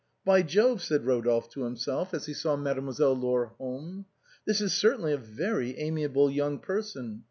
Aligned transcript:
"By 0.25 0.41
Jove," 0.41 0.81
said 0.81 1.05
Rodolphe 1.05 1.49
to 1.51 1.61
himself 1.63 2.11
as 2.15 2.25
he 2.25 2.33
saw 2.33 2.55
Made 2.55 2.77
moiselle 2.77 3.15
Laure 3.15 3.53
home," 3.59 4.05
this 4.47 4.59
is 4.59 4.73
certainly 4.73 5.13
a 5.13 5.17
very 5.17 5.77
amiable 5.77 6.31
young 6.31 6.57
person. 6.57 7.19